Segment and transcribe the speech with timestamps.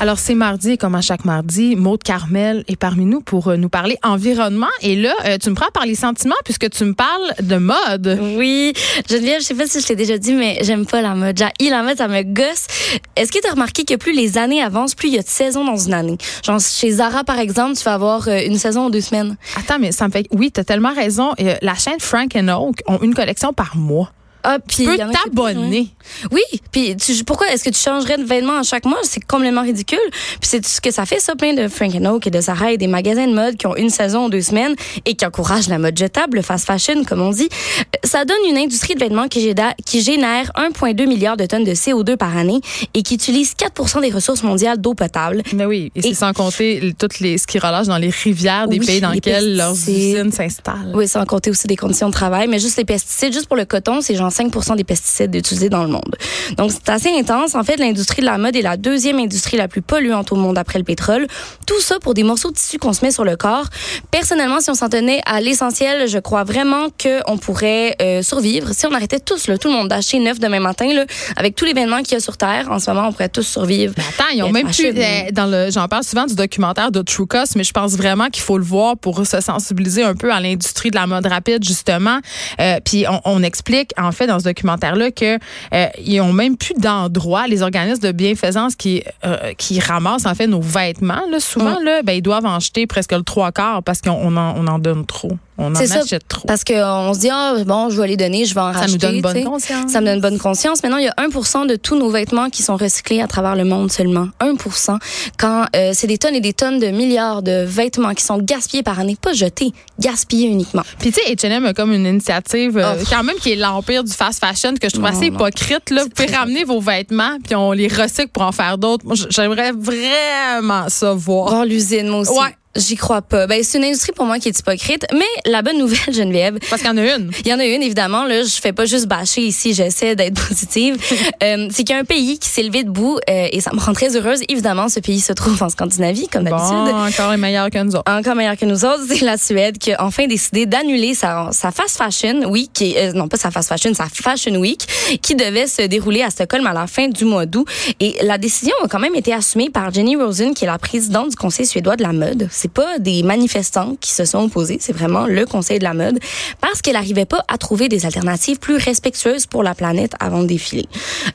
[0.00, 3.56] Alors, c'est mardi, et comme à chaque mardi, Maude Carmel est parmi nous pour euh,
[3.56, 4.68] nous parler environnement.
[4.80, 8.16] Et là, euh, tu me prends par les sentiments puisque tu me parles de mode.
[8.36, 8.72] Oui,
[9.10, 11.36] Geneviève, je sais pas si je t'ai déjà dit, mais j'aime pas la mode.
[11.36, 12.68] J'ai la mode, ça me gosse.
[13.16, 15.28] Est-ce que tu as remarqué que plus les années avancent, plus il y a de
[15.28, 16.16] saisons dans une année?
[16.44, 19.36] Genre, chez Zara, par exemple, tu vas avoir euh, une saison ou deux semaines.
[19.56, 20.28] Attends, mais ça me fait...
[20.30, 21.32] Oui, tu as tellement raison.
[21.60, 24.12] La chaîne Frank and Oak ont une collection par mois.
[24.44, 25.88] Ah, puis Tu peux t'abonner.
[26.30, 26.42] Oui,
[26.72, 28.98] puis pourquoi est-ce que tu changerais de vêtements à chaque mois?
[29.02, 29.98] C'est complètement ridicule.
[30.10, 32.78] Puis c'est ce que ça fait, ça, plein de Frank Oak et de Zara et
[32.78, 34.74] des magasins de mode qui ont une saison ou deux semaines
[35.04, 37.48] et qui encouragent la mode jetable, le fast fashion, comme on dit.
[37.80, 42.16] Euh, Ça donne une industrie de vêtements qui génère 1,2 milliard de tonnes de CO2
[42.16, 42.60] par année
[42.94, 45.42] et qui utilise 4 des ressources mondiales d'eau potable.
[45.54, 48.78] Mais oui, et c'est sans compter toutes les, ce qui relâche dans les rivières des
[48.78, 50.92] Oui, pays dans les lesquels leurs usines s'installent.
[50.94, 53.64] Oui, sans compter aussi des conditions de travail, mais juste les pesticides, juste pour le
[53.64, 56.16] coton, c'est genre 5 des pesticides utilisés dans le monde.
[56.56, 57.54] Donc, c'est assez intense.
[57.54, 60.58] En fait, l'industrie de la mode est la deuxième industrie la plus polluante au monde
[60.58, 61.26] après le pétrole.
[61.66, 63.66] Tout ça pour des morceaux de tissu qu'on se met sur le corps.
[64.10, 68.70] Personnellement, si on s'en tenait à l'essentiel, je crois vraiment qu'on pourrait euh, survivre.
[68.72, 71.04] Si on arrêtait tous, là, tout le monde, d'acheter neuf demain matin, là,
[71.36, 73.42] avec tous les événements qu'il y a sur Terre, en ce moment, on pourrait tous
[73.42, 73.94] survivre.
[73.96, 74.86] Mais attends, ils ont même plus.
[74.86, 78.28] euh, dans le, j'en parle souvent du documentaire de True Cost, mais je pense vraiment
[78.28, 81.62] qu'il faut le voir pour se sensibiliser un peu à l'industrie de la mode rapide,
[81.64, 82.18] justement.
[82.60, 85.38] Euh, puis on, on explique, en fait, dans ce documentaire-là, que
[85.74, 90.34] euh, ils ont même plus d'endroit, les organismes de bienfaisance qui euh, qui ramassent en
[90.34, 91.22] fait nos vêtements.
[91.30, 94.36] Là, souvent, là, ben ils doivent en jeter presque le trois quarts parce qu'on on
[94.36, 95.32] en, on en donne trop.
[95.60, 96.46] On en C'est ça, achète trop.
[96.46, 98.92] Parce qu'on se dit, ah, bon, je vais les donner, je vais en Ça racheter.
[98.92, 99.90] nous donne bonne conscience.
[99.90, 100.82] Ça me donne bonne conscience.
[100.84, 103.64] Maintenant, il y a 1% de tous nos vêtements qui sont recyclés à travers le
[103.64, 104.28] monde seulement.
[104.40, 104.98] 1%
[105.36, 108.84] Quand euh, c'est des tonnes et des tonnes de milliards de vêtements qui sont gaspillés
[108.84, 110.82] par année, pas jetés, gaspillés uniquement.
[111.00, 113.04] Puis tu sais, H&M a comme une initiative euh, Oh.
[113.10, 115.36] quand même qui est l'empire du fast fashion que je trouve Non, assez non.
[115.36, 115.90] hypocrite.
[115.90, 116.04] Là.
[116.04, 119.04] Vous pouvez ramener vos vêtements puis on les recycle pour en faire d'autres.
[119.30, 121.48] J'aimerais vraiment ça voir.
[121.50, 122.30] Voir l'usine, moi aussi.
[122.30, 122.54] Ouais.
[122.76, 123.46] J'y crois pas.
[123.46, 125.06] Ben, c'est une industrie pour moi qui est hypocrite.
[125.12, 127.30] Mais la bonne nouvelle, Geneviève, Parce qu'il y en a une.
[127.44, 128.24] Il y en a une, évidemment.
[128.24, 130.96] Là, je fais pas juste bâcher ici, j'essaie d'être positive.
[131.42, 133.80] euh, c'est qu'il y a un pays qui s'est levé debout euh, et ça me
[133.80, 134.40] rend très heureuse.
[134.48, 136.68] Évidemment, ce pays se trouve en Scandinavie, comme d'habitude.
[136.70, 138.10] Bon, encore les meilleurs que nous autres.
[138.10, 141.70] Encore meilleur que nous autres, c'est la Suède qui a enfin décidé d'annuler sa, sa
[141.70, 144.86] fast fashion week, qui euh, non pas sa fast fashion, sa fashion week,
[145.22, 147.66] qui devait se dérouler à Stockholm à la fin du mois d'août.
[147.98, 151.30] Et la décision a quand même été assumée par Jenny Rosen, qui est la présidente
[151.30, 152.48] du Conseil suédois de la mode.
[152.50, 156.18] C'est pas des manifestants qui se sont opposés, c'est vraiment le Conseil de la mode,
[156.60, 160.46] parce qu'elle n'arrivait pas à trouver des alternatives plus respectueuses pour la planète avant de
[160.46, 160.86] défiler.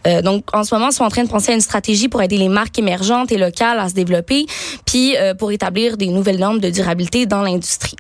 [0.07, 2.21] Euh, donc, en ce moment, ils sont en train de penser à une stratégie pour
[2.21, 4.45] aider les marques émergentes et locales à se développer,
[4.85, 7.95] puis euh, pour établir des nouvelles normes de durabilité dans l'industrie.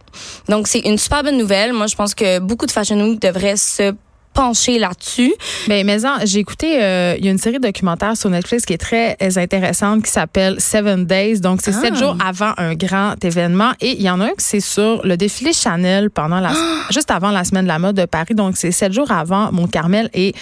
[0.49, 1.73] Donc, c'est une super bonne nouvelle.
[1.73, 3.93] Moi, je pense que beaucoup de Fashion Week devraient se
[4.33, 5.33] pencher là-dessus.
[5.67, 8.73] Ben, mais j'ai écouté, euh, il y a une série de documentaires sur Netflix qui
[8.73, 11.39] est très euh, intéressante qui s'appelle Seven Days.
[11.39, 11.81] Donc, c'est Ah.
[11.81, 13.71] sept jours avant un grand événement.
[13.81, 16.51] Et il y en a un qui c'est sur le défilé Chanel pendant la,
[16.91, 18.35] juste avant la semaine de la mode de Paris.
[18.35, 20.09] Donc, c'est sept jours avant Mont-Carmel.
[20.13, 20.33] Et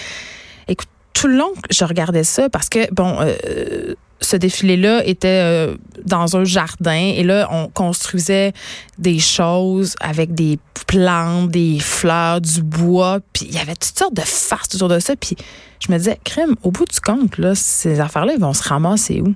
[0.68, 5.76] écoute, tout le long, je regardais ça parce que, bon, euh, ce défilé-là était euh,
[6.06, 8.54] dans un jardin et là, on construisait
[8.98, 14.14] des choses avec des plantes, des fleurs, du bois, puis il y avait toutes sortes
[14.14, 15.16] de farces autour de ça.
[15.16, 15.36] Puis
[15.80, 19.22] je me disais, crème, au bout du compte, là, ces affaires-là, ils vont se ramasser
[19.22, 19.28] où?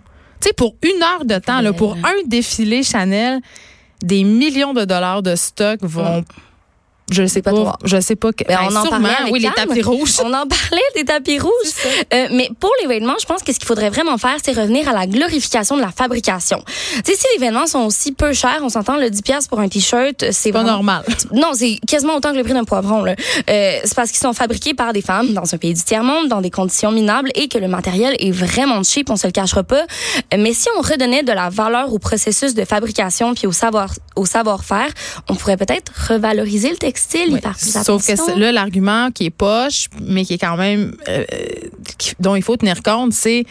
[0.41, 3.39] Tu sais, pour une heure de temps, là, pour un défilé Chanel,
[4.03, 6.23] des millions de dollars de stock vont...
[7.11, 7.77] Je sais pas toi.
[7.83, 8.31] je sais pas.
[8.31, 10.15] que- Ben, ben, on en parlait avec oui, les tapis rouges.
[10.23, 11.51] On en parlait des tapis rouges.
[12.13, 14.89] Euh, mais pour les vêtements, je pense que ce qu'il faudrait vraiment faire, c'est revenir
[14.89, 16.63] à la glorification de la fabrication.
[17.05, 19.59] Tu sais, si les vêtements sont aussi peu chers, on s'entend le 10 pièces pour
[19.59, 21.03] un t-shirt, c'est Pas vraiment- normal.
[21.31, 23.03] Non, c'est quasiment autant que le prix d'un poivron.
[23.03, 23.15] là.
[23.49, 26.41] Euh, c'est parce qu'ils sont fabriqués par des femmes dans un pays du tiers-monde, dans
[26.41, 29.83] des conditions minables et que le matériel est vraiment cheap, on se le cachera pas.
[30.33, 33.91] Euh, Mais si on redonnait de la valeur au processus de fabrication puis au savoir
[34.15, 34.87] au savoir-faire,
[35.29, 36.94] on pourrait peut-être revaloriser le textile,
[37.33, 37.39] Oui.
[37.57, 41.23] plus Sauf que là, l'argument qui est poche, mais qui est quand même euh,
[41.97, 43.45] qui- dont il faut tenir compte, c'est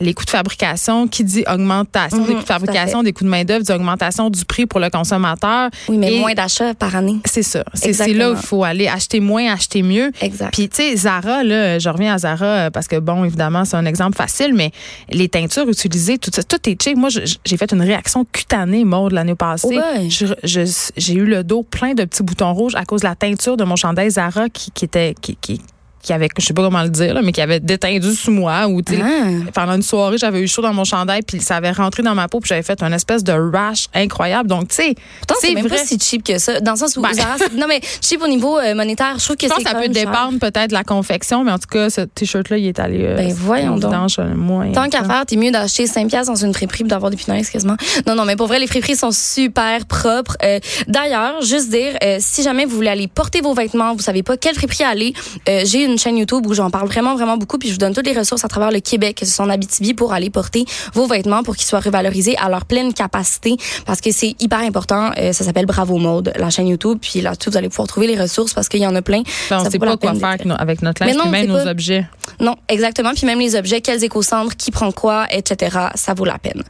[0.00, 3.28] les coûts de fabrication, qui dit augmentation des Mhm, coûts de fabrication, des coûts de
[3.30, 5.70] main-d'œuvre, dit augmentation du prix pour le consommateur.
[5.88, 7.16] Oui, mais Et moins d'achats par année.
[7.24, 7.64] C'est ça.
[7.74, 10.10] C'est là où il faut aller acheter moins, acheter mieux.
[10.20, 10.52] Exact.
[10.52, 13.76] Puis, tu sais, Zara, là, je reviens à Zara euh, parce que, bon, évidemment, c'est
[13.76, 14.70] un exemple facile, mais
[15.10, 16.96] les teintures utilisées, tout ça, tout est cheap.
[16.96, 19.78] Moi, j'ai fait une réaction cutanée, mort l'année passée.
[19.78, 20.08] Ouais.
[20.42, 23.64] J'ai eu le dos plein de petits boutons rouges à cause de la teinture de
[23.64, 25.14] mon chandail Zara qui, qui était.
[25.20, 25.60] Qui, qui,
[26.06, 28.66] qui avait, je sais pas comment le dire, là, mais qui avait détendu sous moi
[28.68, 29.50] ou, Ah.
[29.52, 32.28] pendant une soirée, j'avais eu chaud dans mon chandail, puis ça avait rentré dans ma
[32.28, 34.48] peau, puis j'avais fait une espèce de rash incroyable.
[34.48, 34.94] Donc, tu sais,
[35.40, 35.76] c'est même vrai.
[35.78, 36.60] pas si cheap que ça.
[36.60, 37.12] Dans le sens où, Ben.
[37.12, 40.38] Zara, non, mais cheap au niveau euh, monétaire, je trouve que c'est ça peut dépendre
[40.38, 43.04] peut-être de la confection, mais en tout cas, ce t-shirt-là, il est allé.
[43.04, 43.92] euh, Ben, voyons donc.
[44.18, 44.70] euh, moins.
[44.72, 47.50] Tant qu'à faire, t'es mieux d'acheter 5 piastres dans une friperie puis d'avoir des punaises
[47.50, 47.76] quasiment.
[48.06, 50.36] Non, non, mais pour vrai, les friperies sont super propres.
[50.44, 54.36] Euh, D'ailleurs, juste dire, si jamais vous voulez aller porter vos vêtements, vous savez pas
[54.36, 55.14] quelle friperie aller,
[55.46, 58.06] j'ai une chaîne YouTube où j'en parle vraiment, vraiment beaucoup puis je vous donne toutes
[58.06, 60.64] les ressources à travers le Québec, que ce soit en Abitibi, pour aller porter
[60.94, 63.56] vos vêtements pour qu'ils soient revalorisés à leur pleine capacité
[63.86, 65.10] parce que c'est hyper important.
[65.18, 66.98] Euh, ça s'appelle Bravo Mode, la chaîne YouTube.
[67.00, 69.22] Puis là-dessus, vous allez pouvoir trouver les ressources parce qu'il y en a plein.
[69.50, 71.70] Ben, on Ça sait pas quoi faire avec, notre Mais linge, non, même nos pas-
[71.70, 72.06] objets.
[72.40, 73.12] Non, exactement.
[73.14, 75.76] Puis même les objets, quels éco-cendres, qui prend quoi, etc.
[75.94, 76.62] Ça vaut la peine.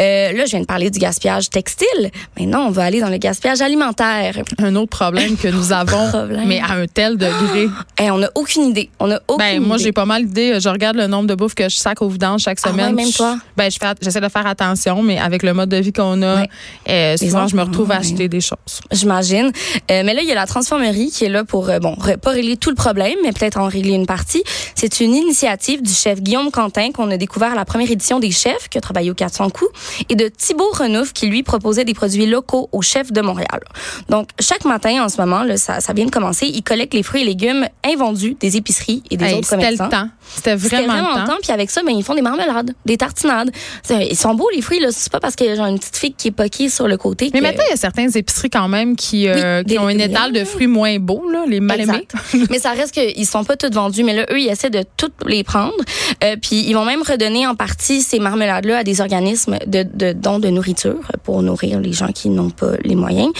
[0.00, 2.10] Euh, là, je viens de parler du gaspillage textile.
[2.38, 4.36] Maintenant, on va aller dans le gaspillage alimentaire.
[4.58, 6.46] Un autre problème que nous avons, Problème.
[6.46, 7.68] mais à un tel degré.
[8.02, 8.90] Et on n'a aucune idée.
[9.00, 10.58] On a aucune Ben, moi, j'ai pas mal d'idées.
[10.60, 12.86] Je regarde le nombre de bouffe que je sac au vidange chaque Ah semaine.
[12.94, 13.36] ouais, même toi?
[13.56, 16.48] Ben, je j'essaie de faire attention, mais avec le mode de vie qu'on a, Ouais.
[16.88, 18.00] euh, souvent, je me retrouve à ouais.
[18.00, 18.80] acheter des choses.
[18.90, 19.50] J'imagine.
[19.90, 22.30] Euh, mais là, il y a la transformerie qui est là pour, euh, bon, pas
[22.30, 24.42] régler tout le problème, mais peut-être en régler une partie.
[24.74, 28.30] C'est une initiative du chef Guillaume Quentin qu'on a découvert à la première édition des
[28.30, 29.70] chefs, qui a travaillé au 400 coups,
[30.08, 33.60] et de Thibaut Renouf qui, lui, proposait des produits locaux aux chefs de Montréal.
[34.08, 37.02] Donc, chaque matin, en ce moment, là, ça, ça vient de commencer, ils collectent les
[37.02, 39.88] fruits et légumes invendus des épiceries et des Hey, autres c'était le commerçants.
[40.04, 40.08] temps.
[40.34, 41.36] C'était vraiment, vraiment le temps.
[41.42, 43.50] Puis avec ça, ben, ils font des marmelades, des tartinades.
[43.90, 44.80] Ils sont beaux, les fruits.
[44.90, 46.96] C'est pas parce qu'il y a genre une petite fille qui est poquée sur le
[46.96, 47.30] côté.
[47.32, 49.78] Mais que- maintenant, il y a certaines épiceries quand même qui, euh, Oui, qui des-
[49.78, 52.08] ont une étale de fruits moins beaux, là, les mal aimés.
[52.50, 54.02] Mais ça reste qu'ils sont pas tous vendus.
[54.02, 55.74] Mais là, eux, ils essaient de toutes les prendre.
[56.22, 60.12] Euh, puis ils vont même redonner en partie ces marmelades-là à des organismes de, de
[60.12, 63.30] dons de nourriture pour nourrir les gens qui n'ont pas les moyens.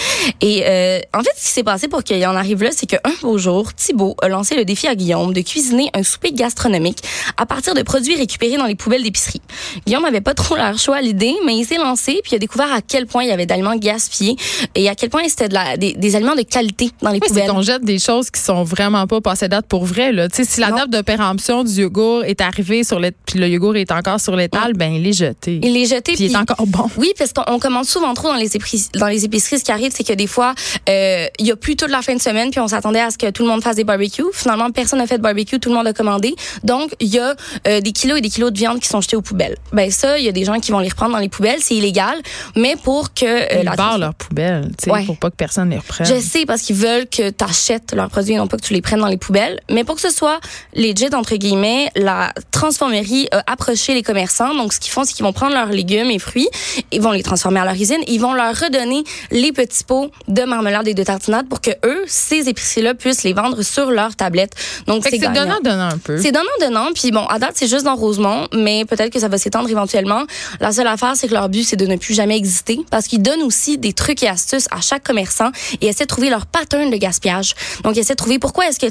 [0.41, 2.99] Et euh, en fait, ce qui s'est passé pour qu'il en arrive là, c'est qu'un
[3.21, 6.99] beau jour, Thibault a lancé le défi à Guillaume de cuisiner un souper gastronomique
[7.37, 9.41] à partir de produits récupérés dans les poubelles d'épicerie.
[9.85, 12.39] Guillaume avait pas trop leur choix à l'idée, mais il s'est lancé puis il a
[12.39, 14.35] découvert à quel point il y avait d'aliments gaspillés
[14.75, 17.27] et à quel point c'était de la, des, des aliments de qualité dans les Oui,
[17.27, 17.49] poubelles.
[17.49, 20.11] qu'on jette des choses qui sont vraiment pas passées date pour vrai.
[20.11, 20.27] Là.
[20.31, 23.91] Si la date de péremption du yogourt est arrivée sur le, puis le yogourt est
[23.91, 25.59] encore sur l'étal, ben il est jeté.
[25.63, 26.89] Il est jeté puis il est encore bon.
[26.97, 28.89] Oui, parce qu'on on commande souvent trop dans les épiceries.
[28.95, 30.53] Dans les épiceries, ce qui arrive, c'est que des fois,
[30.89, 33.17] euh, il y a plus toute la fin de semaine, puis on s'attendait à ce
[33.17, 34.23] que tout le monde fasse des barbecues.
[34.33, 36.35] Finalement, personne n'a fait de barbecue, tout le monde a commandé.
[36.63, 37.35] Donc, il y a
[37.67, 39.57] euh, des kilos et des kilos de viande qui sont jetés aux poubelles.
[39.73, 41.75] Ben ça, il y a des gens qui vont les reprendre dans les poubelles, c'est
[41.75, 42.17] illégal,
[42.55, 45.03] mais pour que euh, Ils la barrent leurs poubelles, tu sais, Ouais.
[45.05, 46.05] pour pas que personne les reprenne.
[46.07, 48.73] je sais parce qu'ils veulent que tu achètes leurs produits et non pas que tu
[48.73, 49.59] les prennes dans les poubelles.
[49.69, 50.39] Mais pour que ce soit
[50.75, 54.53] legit, entre guillemets, la transformerie a approché les commerçants.
[54.55, 56.47] Donc, ce qu'ils font, c'est qu'ils vont prendre leurs légumes et fruits,
[56.91, 60.43] ils vont les transformer à leur usine, ils vont leur redonner les petits pots de
[60.43, 64.53] marmelade et de tartinade pour que eux, ces épiceries-là, puissent les vendre sur leur tablette.
[64.87, 66.17] Donc, c'est donnant-donnant un peu.
[66.17, 69.37] C'est donnant-donnant, puis bon, à date, c'est juste dans Rosemont, mais peut-être que ça va
[69.37, 70.23] s'étendre éventuellement.
[70.59, 73.21] La seule affaire, c'est que leur but, c'est de ne plus jamais exister, parce qu'ils
[73.21, 75.51] donnent aussi des trucs et astuces à chaque commerçant
[75.81, 77.55] et essaient de trouver leur pattern de gaspillage.
[77.83, 78.87] Donc, ils essaient de trouver pourquoi est-ce que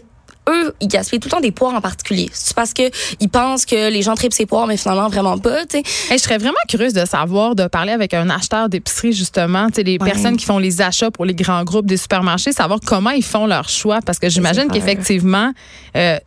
[0.48, 2.28] eux, ils gaspillent tout le temps des poires en particulier.
[2.32, 2.82] C'est parce que
[3.20, 5.82] ils pensent que les gens tripent ces poires, mais finalement, vraiment pas, tu sais.
[6.10, 9.74] Hey, je serais vraiment curieuse de savoir, de parler avec un acheteur d'épicerie, justement, tu
[9.76, 10.10] sais, les Ouais.
[10.10, 13.46] personnes qui font les achats pour les grands groupes des supermarchés, savoir comment ils font
[13.46, 14.00] leur choix.
[14.04, 15.52] Parce que j'imagine qu'effectivement,
[15.96, 16.18] euh,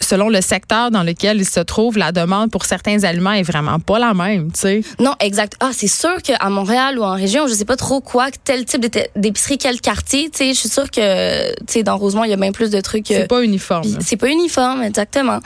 [0.00, 3.78] selon le secteur dans lequel ils se trouvent, la demande pour certains aliments est vraiment
[3.80, 4.80] pas la même, tu sais.
[5.00, 5.54] Non, exact.
[5.60, 8.84] Ah, c'est sûr qu'à Montréal ou en région, je sais pas trop quoi, tel type
[9.16, 12.34] d'épicerie, quel quartier, tu sais, je suis sûre que, tu sais, dans Rosemont, il y
[12.34, 13.10] a bien plus de trucs.
[13.10, 13.88] euh, C'est pas uniforme.
[14.00, 15.38] C'est pas uniforme, exactement.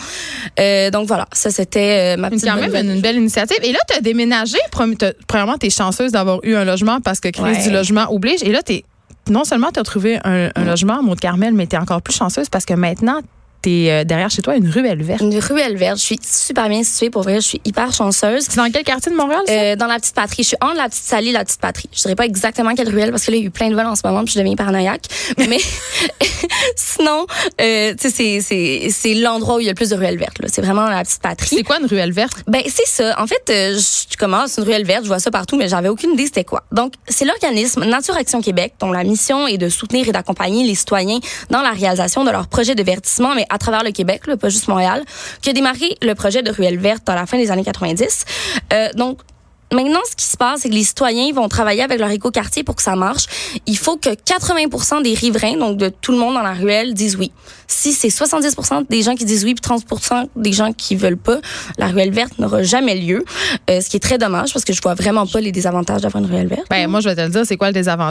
[0.58, 3.58] Euh, donc voilà, ça c'était euh, ma C'est petite quand même une belle initiative.
[3.62, 4.58] Et là, tu as déménagé.
[5.26, 7.62] Premièrement, tu es chanceuse d'avoir eu un logement parce que crise Ouais.
[7.62, 8.42] du logement oblige.
[8.42, 8.84] Et là, t'es
[9.30, 12.14] non seulement tu as trouvé un, un logement à Mont-Carmel, mais tu es encore plus
[12.14, 13.20] chanceuse parce que maintenant,
[13.68, 15.20] es derrière chez toi une ruelle verte.
[15.20, 15.98] Une ruelle verte.
[15.98, 17.36] Je suis super bien située pour vrai.
[17.36, 18.46] Je suis hyper chanceuse.
[18.48, 19.52] C'est dans quel quartier de Montréal, ça?
[19.52, 20.42] Euh, dans la petite patrie.
[20.42, 21.88] Je suis entre la petite salie et la petite patrie.
[21.92, 23.74] Je dirais pas exactement quelle ruelle parce que là, il y a eu plein de
[23.74, 25.06] vols en ce moment puis je deviens paranoïaque.
[25.38, 25.58] Mais
[26.76, 27.26] sinon,
[27.60, 30.36] euh, tu sais, c'est, l'endroit où il y a le plus de ruelles vertes.
[30.46, 31.56] C'est vraiment la petite patrie.
[31.56, 32.44] c'est quoi une ruelle verte?
[32.46, 33.20] Ben c'est ça.
[33.20, 36.12] En fait, euh, je commence une ruelle verte, je vois ça partout, mais j'avais aucune
[36.12, 36.62] idée c'était quoi.
[36.72, 40.74] Donc c'est l'organisme Nature Action Québec dont la mission est de soutenir et d'accompagner les
[40.74, 41.18] citoyens
[41.50, 44.48] dans la réalisation de leurs projets de verdissement, mais à travers le Québec, là, pas
[44.48, 45.04] juste Montréal,
[45.42, 48.24] qui a démarré le projet de ruelle verte dans la fin des années 90.
[48.72, 49.18] Euh, donc
[49.72, 52.74] Maintenant, ce qui se passe, c'est que les citoyens vont travailler avec leur écoquartier pour
[52.74, 53.26] que ça marche.
[53.66, 57.16] Il faut que 80% des riverains, donc de tout le monde dans la ruelle, disent
[57.16, 57.32] oui.
[57.66, 58.56] Si c'est 70
[58.88, 59.84] des gens qui disent oui, puis 30
[60.36, 61.38] des gens qui veulent pas,
[61.76, 63.22] la ruelle verte n'aura jamais lieu.
[63.68, 66.24] Euh, ce qui est très dommage parce que je vois vraiment pas les désavantages d'avoir
[66.24, 66.66] une ruelle verte.
[66.70, 68.06] Ben, moi, je vais te le dire, c'est quoi le désavantage?